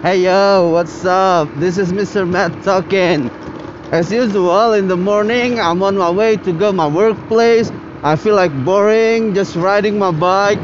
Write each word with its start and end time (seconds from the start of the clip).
Hey 0.00 0.22
yo, 0.22 0.70
what's 0.70 1.04
up? 1.04 1.52
This 1.56 1.76
is 1.76 1.90
Mr. 1.90 2.22
Matt 2.22 2.62
talking. 2.62 3.30
As 3.90 4.12
usual, 4.12 4.74
in 4.74 4.86
the 4.86 4.96
morning, 4.96 5.58
I'm 5.58 5.82
on 5.82 5.96
my 5.96 6.08
way 6.08 6.36
to 6.36 6.52
go 6.52 6.70
my 6.70 6.86
workplace. 6.86 7.72
I 8.04 8.14
feel 8.14 8.36
like 8.36 8.54
boring, 8.64 9.34
just 9.34 9.56
riding 9.56 9.98
my 9.98 10.12
bike. 10.12 10.60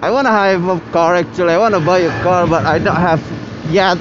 I 0.00 0.10
wanna 0.10 0.30
have 0.30 0.66
a 0.68 0.80
car 0.90 1.16
actually. 1.16 1.52
I 1.52 1.58
wanna 1.58 1.80
buy 1.80 1.98
a 1.98 2.22
car, 2.22 2.46
but 2.46 2.64
I 2.64 2.78
don't 2.78 2.96
have 2.96 3.20
yet, 3.68 3.98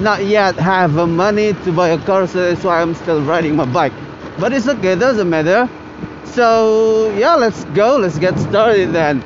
not 0.00 0.24
yet 0.24 0.54
have 0.56 0.92
money 1.06 1.52
to 1.52 1.70
buy 1.70 1.90
a 1.90 1.98
car, 1.98 2.26
so 2.26 2.48
that's 2.48 2.64
why 2.64 2.80
I'm 2.80 2.94
still 2.94 3.20
riding 3.20 3.54
my 3.54 3.66
bike. 3.66 3.92
But 4.38 4.54
it's 4.54 4.66
okay, 4.66 4.94
doesn't 4.96 5.28
matter. 5.28 5.68
So 6.24 7.10
yeah, 7.18 7.34
let's 7.34 7.64
go. 7.76 7.98
Let's 7.98 8.18
get 8.18 8.38
started 8.38 8.94
then. 8.94 9.22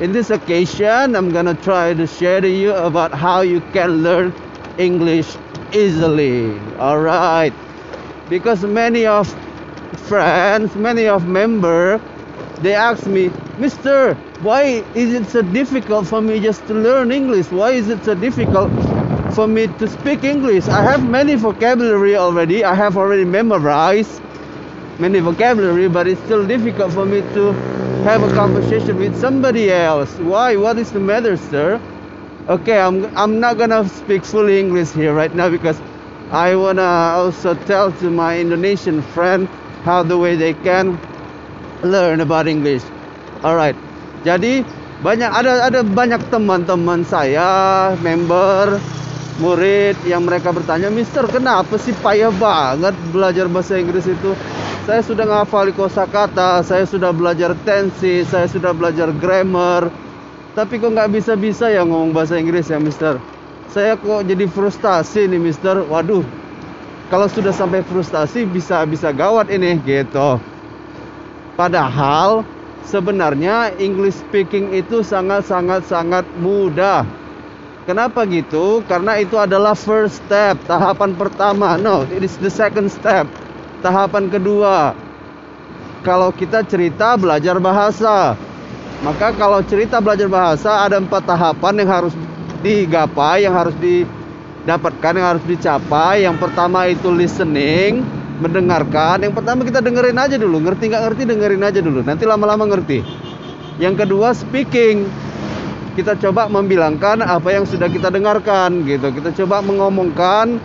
In 0.00 0.10
this 0.10 0.30
occasion, 0.30 1.14
I'm 1.14 1.30
gonna 1.30 1.54
try 1.54 1.92
to 1.92 2.06
share 2.06 2.40
to 2.40 2.48
you 2.48 2.72
about 2.72 3.12
how 3.12 3.42
you 3.42 3.60
can 3.72 4.02
learn 4.02 4.32
English 4.78 5.36
easily. 5.72 6.58
Alright. 6.78 7.52
Because 8.30 8.64
many 8.64 9.04
of 9.04 9.28
friends, 10.08 10.74
many 10.74 11.06
of 11.06 11.28
member, 11.28 12.00
they 12.60 12.74
ask 12.74 13.06
me, 13.06 13.30
Mister, 13.58 14.14
why 14.40 14.82
is 14.94 15.12
it 15.12 15.26
so 15.26 15.42
difficult 15.42 16.06
for 16.06 16.22
me 16.22 16.40
just 16.40 16.66
to 16.68 16.74
learn 16.74 17.12
English? 17.12 17.50
Why 17.50 17.72
is 17.72 17.88
it 17.90 18.02
so 18.04 18.14
difficult 18.14 18.72
for 19.34 19.46
me 19.46 19.66
to 19.66 19.86
speak 19.86 20.24
English? 20.24 20.68
I 20.68 20.82
have 20.82 21.06
many 21.08 21.34
vocabulary 21.34 22.16
already. 22.16 22.64
I 22.64 22.74
have 22.74 22.96
already 22.96 23.26
memorized 23.26 24.22
many 24.98 25.20
vocabulary, 25.20 25.88
but 25.88 26.06
it's 26.06 26.20
still 26.22 26.46
difficult 26.46 26.92
for 26.92 27.04
me 27.04 27.20
to 27.34 27.52
have 28.02 28.22
a 28.22 28.30
conversation 28.34 28.98
with 28.98 29.14
somebody 29.18 29.70
else. 29.70 30.10
Why? 30.18 30.56
What 30.56 30.78
is 30.78 30.90
the 30.90 30.98
matter, 30.98 31.36
sir? 31.36 31.78
Okay, 32.50 32.78
I'm 32.78 33.06
I'm 33.14 33.38
not 33.38 33.58
gonna 33.58 33.86
speak 33.86 34.26
fully 34.26 34.58
English 34.58 34.90
here 34.90 35.14
right 35.14 35.30
now 35.30 35.46
because 35.46 35.78
I 36.34 36.58
wanna 36.58 37.14
also 37.14 37.54
tell 37.54 37.94
to 38.02 38.10
my 38.10 38.42
Indonesian 38.42 39.06
friend 39.14 39.46
how 39.86 40.02
the 40.02 40.18
way 40.18 40.34
they 40.34 40.54
can 40.66 40.98
learn 41.86 42.18
about 42.18 42.50
English. 42.50 42.82
Alright. 43.46 43.78
Jadi 44.26 44.66
banyak 45.02 45.30
ada 45.30 45.70
ada 45.70 45.80
banyak 45.86 46.26
teman-teman 46.30 47.06
saya, 47.06 47.94
member, 48.02 48.82
murid 49.38 49.94
yang 50.06 50.26
mereka 50.26 50.50
bertanya, 50.50 50.90
Mister, 50.90 51.26
kenapa 51.30 51.78
sih 51.78 51.94
payah 52.02 52.30
banget 52.34 52.94
belajar 53.14 53.46
bahasa 53.46 53.78
Inggris 53.78 54.06
itu? 54.06 54.34
Saya 54.82 54.98
sudah 54.98 55.22
ngafal 55.22 55.70
kosakata, 55.78 56.58
saya 56.66 56.82
sudah 56.82 57.14
belajar 57.14 57.54
tensi, 57.62 58.26
saya 58.26 58.50
sudah 58.50 58.74
belajar 58.74 59.14
grammar. 59.14 59.86
Tapi 60.58 60.82
kok 60.82 60.90
nggak 60.90 61.14
bisa-bisa 61.14 61.70
ya 61.70 61.86
ngomong 61.86 62.10
bahasa 62.10 62.34
Inggris 62.34 62.66
ya, 62.66 62.82
Mister? 62.82 63.22
Saya 63.70 63.94
kok 63.94 64.26
jadi 64.26 64.42
frustasi 64.50 65.30
nih, 65.30 65.38
Mister. 65.38 65.86
Waduh, 65.86 66.26
kalau 67.14 67.30
sudah 67.30 67.54
sampai 67.54 67.86
frustasi 67.86 68.42
bisa 68.42 68.82
bisa 68.82 69.14
gawat 69.14 69.54
ini 69.54 69.78
gitu. 69.86 70.42
Padahal 71.54 72.42
sebenarnya 72.82 73.78
English 73.78 74.18
speaking 74.18 74.74
itu 74.74 75.06
sangat 75.06 75.46
sangat 75.46 75.86
sangat 75.86 76.26
mudah. 76.42 77.06
Kenapa 77.86 78.26
gitu? 78.26 78.82
Karena 78.90 79.14
itu 79.22 79.38
adalah 79.38 79.78
first 79.78 80.26
step, 80.26 80.58
tahapan 80.66 81.14
pertama. 81.14 81.78
No, 81.78 82.02
it 82.10 82.26
is 82.26 82.34
the 82.42 82.50
second 82.50 82.90
step 82.90 83.30
tahapan 83.82 84.30
kedua. 84.30 84.94
Kalau 86.06 86.30
kita 86.34 86.62
cerita 86.66 87.14
belajar 87.14 87.58
bahasa 87.62 88.34
maka 89.02 89.34
kalau 89.34 89.58
cerita 89.66 89.98
belajar 89.98 90.30
bahasa 90.30 90.86
ada 90.86 91.02
empat 91.02 91.26
tahapan 91.26 91.82
yang 91.82 91.90
harus 91.90 92.14
digapai 92.62 93.42
yang 93.42 93.50
harus 93.50 93.74
didapatkan 93.82 95.12
yang 95.18 95.26
harus 95.34 95.44
dicapai. 95.44 96.22
Yang 96.22 96.38
pertama 96.38 96.86
itu 96.86 97.10
listening 97.10 98.06
mendengarkan. 98.38 99.26
Yang 99.26 99.42
pertama 99.42 99.66
kita 99.66 99.82
dengerin 99.82 100.18
aja 100.22 100.38
dulu. 100.38 100.62
Ngerti 100.62 100.86
nggak 100.86 101.02
ngerti 101.10 101.22
dengerin 101.26 101.62
aja 101.66 101.80
dulu. 101.82 102.00
Nanti 102.06 102.22
lama-lama 102.22 102.62
ngerti. 102.70 103.02
Yang 103.82 104.06
kedua 104.06 104.38
speaking. 104.38 105.10
Kita 105.92 106.16
coba 106.16 106.48
membilangkan 106.48 107.20
apa 107.20 107.52
yang 107.52 107.68
sudah 107.68 107.90
kita 107.90 108.08
dengarkan 108.08 108.86
gitu. 108.88 109.12
Kita 109.12 109.34
coba 109.44 109.60
mengomongkan 109.60 110.56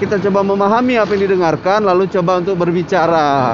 kita 0.00 0.16
coba 0.16 0.40
memahami 0.40 0.96
apa 0.96 1.12
yang 1.12 1.28
didengarkan 1.28 1.84
lalu 1.84 2.08
coba 2.08 2.40
untuk 2.40 2.56
berbicara. 2.56 3.52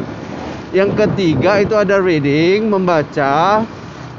Yang 0.70 0.94
ketiga 0.94 1.58
itu 1.58 1.74
ada 1.74 1.98
reading, 1.98 2.70
membaca 2.70 3.66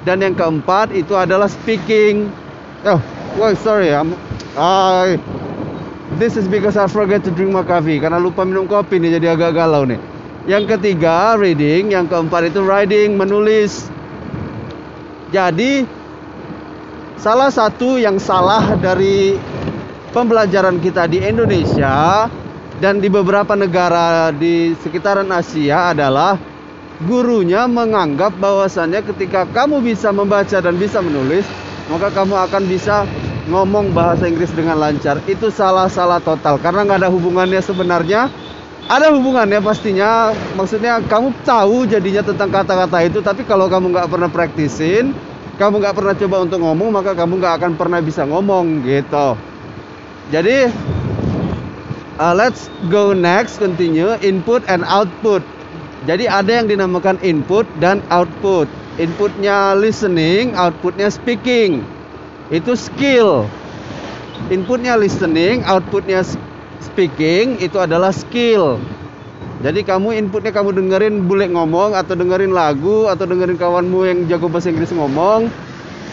dan 0.04 0.18
yang 0.20 0.36
keempat 0.36 0.92
itu 0.92 1.16
adalah 1.16 1.48
speaking. 1.48 2.28
Oh, 2.84 3.00
well, 3.40 3.56
sorry, 3.56 3.96
I'm, 3.96 4.12
I, 4.60 5.16
this 6.20 6.36
is 6.36 6.52
because 6.52 6.76
I 6.76 6.92
forget 6.92 7.24
to 7.24 7.32
drink 7.32 7.56
my 7.56 7.64
coffee 7.64 8.04
karena 8.04 8.20
lupa 8.20 8.44
minum 8.44 8.68
kopi 8.68 9.00
nih 9.00 9.24
jadi 9.24 9.40
agak 9.40 9.56
galau 9.56 9.88
nih. 9.88 10.00
Yang 10.48 10.76
ketiga 10.76 11.40
reading, 11.40 11.96
yang 11.96 12.12
keempat 12.12 12.52
itu 12.52 12.60
writing, 12.64 13.16
menulis. 13.16 13.88
Jadi 15.32 15.84
salah 17.20 17.52
satu 17.52 18.00
yang 18.00 18.16
salah 18.20 18.76
dari 18.80 19.36
pembelajaran 20.18 20.82
kita 20.82 21.06
di 21.06 21.22
Indonesia 21.22 22.26
dan 22.82 22.98
di 22.98 23.06
beberapa 23.06 23.54
negara 23.54 24.34
di 24.34 24.74
sekitaran 24.82 25.30
Asia 25.30 25.94
adalah 25.94 26.42
gurunya 27.06 27.70
menganggap 27.70 28.34
bahwasannya 28.42 29.06
ketika 29.14 29.46
kamu 29.54 29.86
bisa 29.86 30.10
membaca 30.10 30.58
dan 30.58 30.74
bisa 30.82 31.06
menulis, 31.06 31.46
maka 31.94 32.10
kamu 32.10 32.34
akan 32.50 32.64
bisa 32.66 33.06
ngomong 33.46 33.94
bahasa 33.94 34.26
Inggris 34.26 34.50
dengan 34.58 34.82
lancar. 34.82 35.22
Itu 35.30 35.54
salah-salah 35.54 36.18
total 36.26 36.58
karena 36.58 36.82
nggak 36.82 37.06
ada 37.06 37.14
hubungannya 37.14 37.62
sebenarnya. 37.62 38.34
Ada 38.88 39.14
hubungannya 39.14 39.62
pastinya. 39.62 40.34
Maksudnya 40.58 40.98
kamu 41.06 41.46
tahu 41.46 41.86
jadinya 41.86 42.26
tentang 42.26 42.50
kata-kata 42.50 43.06
itu, 43.06 43.20
tapi 43.22 43.46
kalau 43.46 43.70
kamu 43.70 43.94
nggak 43.94 44.10
pernah 44.10 44.30
praktisin, 44.34 45.14
kamu 45.62 45.78
nggak 45.78 45.94
pernah 45.94 46.16
coba 46.18 46.36
untuk 46.42 46.60
ngomong, 46.66 46.90
maka 46.90 47.14
kamu 47.14 47.38
nggak 47.38 47.54
akan 47.62 47.72
pernah 47.78 48.00
bisa 48.02 48.26
ngomong 48.26 48.82
gitu. 48.82 49.47
Jadi 50.28 50.68
uh, 52.20 52.34
let's 52.36 52.68
go 52.92 53.16
next 53.16 53.64
continue 53.64 54.12
input 54.20 54.60
and 54.68 54.84
output. 54.84 55.40
Jadi 56.04 56.28
ada 56.28 56.64
yang 56.64 56.68
dinamakan 56.68 57.16
input 57.24 57.64
dan 57.80 58.04
output. 58.12 58.68
Inputnya 58.98 59.78
listening, 59.78 60.58
outputnya 60.58 61.08
speaking. 61.08 61.86
Itu 62.52 62.76
skill. 62.76 63.46
Inputnya 64.48 64.96
listening, 64.96 65.64
outputnya 65.68 66.24
speaking 66.82 67.60
itu 67.60 67.78
adalah 67.78 68.12
skill. 68.16 68.80
Jadi 69.58 69.82
kamu 69.82 70.14
inputnya 70.22 70.54
kamu 70.54 70.70
dengerin 70.78 71.26
bule 71.26 71.50
ngomong 71.50 71.98
atau 71.98 72.14
dengerin 72.14 72.54
lagu 72.54 73.10
atau 73.10 73.26
dengerin 73.26 73.58
kawanmu 73.58 74.00
yang 74.06 74.20
jago 74.30 74.46
bahasa 74.46 74.70
Inggris 74.70 74.94
ngomong, 74.94 75.50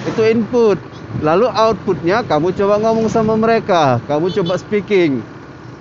itu 0.09 0.21
input. 0.25 0.81
Lalu 1.23 1.47
outputnya 1.47 2.27
kamu 2.27 2.51
coba 2.59 2.83
ngomong 2.83 3.07
sama 3.07 3.39
mereka, 3.39 4.03
kamu 4.11 4.35
coba 4.43 4.59
speaking, 4.59 5.23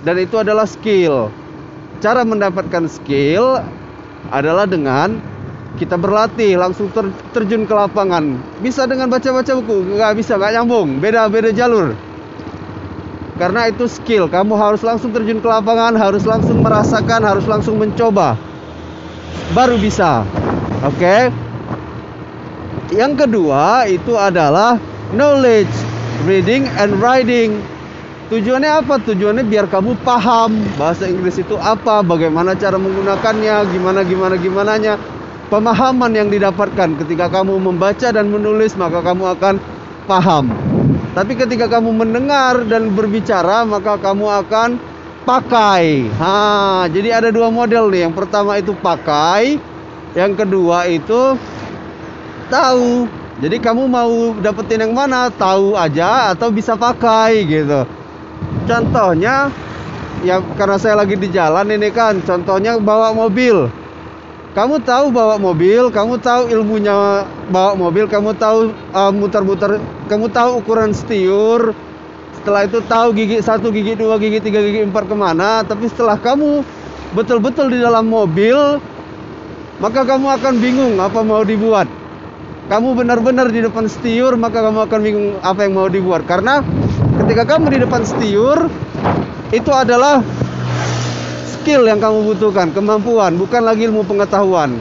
dan 0.06 0.22
itu 0.22 0.38
adalah 0.38 0.70
skill. 0.70 1.34
Cara 2.04 2.22
mendapatkan 2.22 2.86
skill 2.86 3.64
adalah 4.30 4.70
dengan 4.70 5.18
kita 5.82 5.98
berlatih 5.98 6.54
langsung 6.54 6.94
ter, 6.94 7.10
terjun 7.34 7.66
ke 7.66 7.74
lapangan. 7.74 8.38
Bisa 8.62 8.86
dengan 8.86 9.10
baca-baca 9.10 9.58
buku, 9.58 9.98
nggak 9.98 10.14
bisa, 10.22 10.38
nggak 10.38 10.54
nyambung, 10.62 11.02
beda-beda 11.02 11.50
jalur. 11.50 11.98
Karena 13.42 13.66
itu 13.66 13.90
skill, 13.90 14.30
kamu 14.30 14.54
harus 14.54 14.86
langsung 14.86 15.10
terjun 15.10 15.42
ke 15.42 15.50
lapangan, 15.50 15.98
harus 15.98 16.22
langsung 16.22 16.62
merasakan, 16.62 17.26
harus 17.26 17.50
langsung 17.50 17.82
mencoba, 17.82 18.38
baru 19.58 19.82
bisa. 19.82 20.22
Oke. 20.86 21.02
Okay? 21.02 21.22
Yang 22.94 23.26
kedua 23.26 23.90
itu 23.90 24.14
adalah 24.14 24.78
knowledge, 25.14 25.72
reading 26.26 26.66
and 26.82 26.98
writing. 27.00 27.62
Tujuannya 28.34 28.82
apa? 28.82 28.98
Tujuannya 29.04 29.46
biar 29.46 29.70
kamu 29.70 30.02
paham 30.02 30.58
bahasa 30.76 31.06
Inggris 31.06 31.38
itu 31.38 31.54
apa, 31.62 32.02
bagaimana 32.02 32.58
cara 32.58 32.82
menggunakannya, 32.82 33.70
gimana 33.70 34.02
gimana 34.02 34.36
gimananya. 34.36 34.94
Pemahaman 35.54 36.18
yang 36.18 36.34
didapatkan 36.34 36.98
ketika 37.06 37.30
kamu 37.30 37.62
membaca 37.62 38.10
dan 38.10 38.34
menulis 38.34 38.74
maka 38.74 39.06
kamu 39.06 39.38
akan 39.38 39.62
paham. 40.10 40.50
Tapi 41.14 41.38
ketika 41.38 41.70
kamu 41.70 41.94
mendengar 41.94 42.66
dan 42.66 42.90
berbicara 42.90 43.62
maka 43.62 44.02
kamu 44.02 44.26
akan 44.42 44.82
pakai. 45.30 46.10
Ha, 46.18 46.90
jadi 46.90 47.22
ada 47.22 47.30
dua 47.30 47.54
model 47.54 47.94
nih. 47.94 48.10
Yang 48.10 48.16
pertama 48.18 48.58
itu 48.58 48.74
pakai, 48.74 49.62
yang 50.18 50.34
kedua 50.34 50.90
itu 50.90 51.38
tahu. 52.50 53.23
Jadi 53.44 53.60
kamu 53.60 53.92
mau 53.92 54.32
dapetin 54.40 54.88
yang 54.88 54.96
mana? 54.96 55.28
Tahu 55.28 55.76
aja 55.76 56.32
atau 56.32 56.48
bisa 56.48 56.80
pakai 56.80 57.44
gitu. 57.44 57.84
Contohnya 58.64 59.52
ya 60.24 60.40
karena 60.56 60.80
saya 60.80 60.96
lagi 60.96 61.20
di 61.20 61.28
jalan 61.28 61.68
ini 61.68 61.92
kan, 61.92 62.24
contohnya 62.24 62.80
bawa 62.80 63.12
mobil. 63.12 63.68
Kamu 64.56 64.80
tahu 64.88 65.12
bawa 65.12 65.36
mobil, 65.36 65.92
kamu 65.92 66.24
tahu 66.24 66.48
ilmunya 66.56 67.28
bawa 67.52 67.76
mobil, 67.76 68.08
kamu 68.08 68.32
tahu 68.40 68.72
muter 69.12 69.44
muter-muter, 69.44 69.72
kamu 70.08 70.32
tahu 70.32 70.64
ukuran 70.64 70.96
setiur, 70.96 71.76
setelah 72.38 72.64
itu 72.64 72.80
tahu 72.86 73.12
gigi 73.12 73.42
satu, 73.44 73.74
gigi 73.74 73.98
dua, 74.00 74.16
gigi 74.22 74.40
tiga, 74.40 74.64
gigi 74.64 74.88
empat 74.88 75.10
ke 75.10 75.16
mana. 75.18 75.68
Tapi 75.68 75.92
setelah 75.92 76.16
kamu 76.16 76.64
betul-betul 77.12 77.74
di 77.74 77.82
dalam 77.82 78.08
mobil, 78.08 78.80
maka 79.84 80.06
kamu 80.08 80.32
akan 80.32 80.54
bingung 80.62 80.96
apa 81.02 81.20
mau 81.26 81.44
dibuat. 81.44 82.03
Kamu 82.64 82.96
benar-benar 82.96 83.52
di 83.52 83.60
depan 83.60 83.92
setiur, 83.92 84.40
maka 84.40 84.64
kamu 84.64 84.88
akan 84.88 85.00
bingung 85.04 85.30
apa 85.44 85.68
yang 85.68 85.76
mau 85.76 85.92
dibuat. 85.92 86.24
Karena 86.24 86.64
ketika 87.20 87.44
kamu 87.44 87.76
di 87.76 87.80
depan 87.84 88.08
setiur, 88.08 88.72
itu 89.52 89.72
adalah 89.76 90.24
skill 91.60 91.84
yang 91.84 92.00
kamu 92.00 92.24
butuhkan, 92.24 92.72
kemampuan, 92.72 93.36
bukan 93.36 93.68
lagi 93.68 93.92
ilmu 93.92 94.08
pengetahuan. 94.08 94.80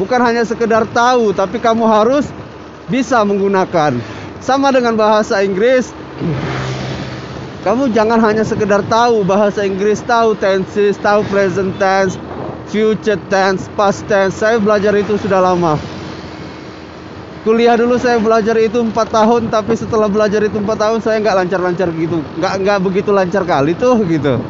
Bukan 0.00 0.20
hanya 0.24 0.48
sekedar 0.48 0.88
tahu, 0.90 1.36
tapi 1.36 1.60
kamu 1.60 1.84
harus 1.84 2.24
bisa 2.88 3.20
menggunakan. 3.20 4.00
Sama 4.40 4.72
dengan 4.72 4.96
bahasa 4.96 5.44
Inggris, 5.44 5.92
kamu 7.64 7.92
jangan 7.92 8.20
hanya 8.20 8.48
sekedar 8.48 8.80
tahu 8.88 9.24
bahasa 9.28 9.64
Inggris, 9.64 10.00
tahu 10.04 10.36
tenses, 10.36 10.96
tahu 11.00 11.20
present 11.28 11.72
tense, 11.76 12.16
future 12.68 13.20
tense, 13.28 13.68
past 13.76 14.04
tense. 14.08 14.40
Saya 14.40 14.56
belajar 14.56 14.96
itu 14.96 15.20
sudah 15.20 15.40
lama. 15.40 15.76
Kuliah 17.44 17.76
dulu 17.76 18.00
saya 18.00 18.16
belajar 18.16 18.56
itu 18.56 18.80
empat 18.80 19.12
tahun, 19.12 19.52
tapi 19.52 19.76
setelah 19.76 20.08
belajar 20.08 20.40
itu 20.40 20.56
empat 20.56 20.80
tahun 20.80 20.98
saya 21.04 21.20
nggak 21.20 21.44
lancar-lancar 21.44 21.92
gitu, 21.92 22.24
nggak 22.40 22.52
nggak 22.64 22.78
begitu 22.80 23.12
lancar 23.12 23.44
kali 23.44 23.76
tuh 23.76 24.00
gitu. 24.08 24.40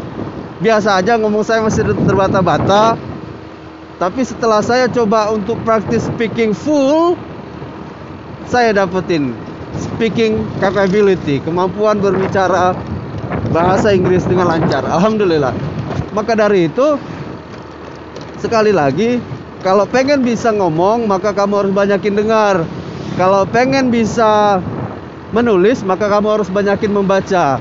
Biasa 0.62 1.02
aja 1.02 1.18
ngomong 1.18 1.42
saya 1.42 1.58
masih 1.66 1.90
terbata-bata. 1.90 2.94
Tapi 3.98 4.22
setelah 4.22 4.62
saya 4.62 4.86
coba 4.86 5.34
untuk 5.34 5.58
practice 5.66 6.06
speaking 6.06 6.54
full, 6.54 7.18
saya 8.46 8.70
dapetin 8.70 9.34
speaking 9.74 10.46
capability, 10.62 11.42
kemampuan 11.42 11.98
berbicara 11.98 12.78
bahasa 13.50 13.90
Inggris 13.90 14.22
dengan 14.22 14.54
lancar. 14.54 14.86
Alhamdulillah. 14.86 15.50
Maka 16.14 16.38
dari 16.38 16.70
itu 16.70 16.94
sekali 18.38 18.70
lagi 18.70 19.18
kalau 19.66 19.82
pengen 19.82 20.22
bisa 20.22 20.54
ngomong 20.54 21.10
maka 21.10 21.34
kamu 21.34 21.66
harus 21.66 21.72
banyakin 21.74 22.14
dengar. 22.14 22.62
Kalau 23.14 23.46
pengen 23.46 23.92
bisa 23.94 24.58
menulis 25.30 25.82
maka 25.86 26.10
kamu 26.10 26.40
harus 26.40 26.48
banyakin 26.50 26.90
membaca. 26.94 27.58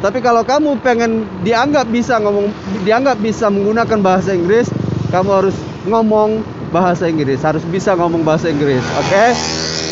Tapi 0.00 0.18
kalau 0.24 0.40
kamu 0.44 0.80
pengen 0.80 1.28
dianggap 1.44 1.84
bisa 1.88 2.16
ngomong 2.20 2.48
dianggap 2.84 3.20
bisa 3.20 3.52
menggunakan 3.52 4.00
bahasa 4.00 4.32
Inggris, 4.32 4.72
kamu 5.12 5.28
harus 5.44 5.56
ngomong 5.84 6.40
bahasa 6.72 7.08
Inggris, 7.08 7.44
harus 7.44 7.64
bisa 7.68 7.92
ngomong 7.96 8.24
bahasa 8.24 8.48
Inggris. 8.48 8.80
Oke? 8.96 9.08
Okay? 9.12 9.28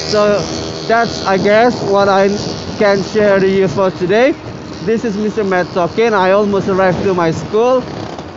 So 0.09 0.41
that's 0.89 1.25
I 1.29 1.37
guess 1.37 1.77
what 1.93 2.09
I 2.09 2.33
can 2.81 3.05
share 3.13 3.37
to 3.41 3.49
you 3.49 3.69
for 3.69 3.93
today. 4.01 4.33
This 4.89 5.05
is 5.05 5.17
Mr. 5.21 5.45
Matt 5.45 5.69
talking. 5.77 6.17
I 6.17 6.33
almost 6.33 6.69
arrived 6.73 7.05
to 7.05 7.13
my 7.13 7.31
school 7.31 7.85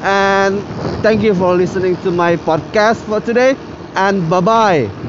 and 0.03 0.59
thank 0.99 1.23
you 1.23 1.31
for 1.33 1.55
listening 1.55 1.95
to 2.03 2.11
my 2.11 2.35
podcast 2.35 2.99
for 3.07 3.23
today 3.23 3.55
and 3.95 4.27
bye 4.27 4.43
bye. 4.43 5.00